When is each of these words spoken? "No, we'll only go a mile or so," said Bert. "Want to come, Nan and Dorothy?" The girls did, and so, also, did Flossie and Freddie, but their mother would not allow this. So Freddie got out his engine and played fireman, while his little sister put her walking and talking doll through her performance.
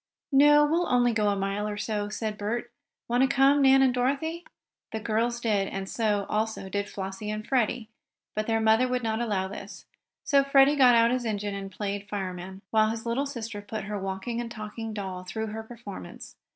"No, 0.31 0.65
we'll 0.65 0.87
only 0.87 1.13
go 1.13 1.29
a 1.29 1.35
mile 1.35 1.67
or 1.67 1.77
so," 1.77 2.09
said 2.09 2.35
Bert. 2.35 2.71
"Want 3.07 3.21
to 3.21 3.27
come, 3.29 3.61
Nan 3.61 3.83
and 3.83 3.93
Dorothy?" 3.93 4.47
The 4.91 4.99
girls 4.99 5.39
did, 5.39 5.67
and 5.67 5.87
so, 5.87 6.25
also, 6.27 6.69
did 6.69 6.89
Flossie 6.89 7.29
and 7.29 7.45
Freddie, 7.47 7.87
but 8.33 8.47
their 8.47 8.59
mother 8.59 8.87
would 8.87 9.03
not 9.03 9.21
allow 9.21 9.47
this. 9.47 9.85
So 10.23 10.43
Freddie 10.43 10.75
got 10.75 10.95
out 10.95 11.11
his 11.11 11.23
engine 11.23 11.53
and 11.53 11.69
played 11.71 12.09
fireman, 12.09 12.63
while 12.71 12.89
his 12.89 13.05
little 13.05 13.27
sister 13.27 13.61
put 13.61 13.83
her 13.83 13.99
walking 13.99 14.41
and 14.41 14.49
talking 14.49 14.91
doll 14.91 15.23
through 15.23 15.47
her 15.53 15.61
performance. 15.61 16.35